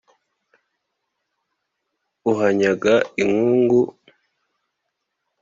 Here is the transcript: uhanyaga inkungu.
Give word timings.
uhanyaga 2.31 2.93
inkungu. 3.21 3.81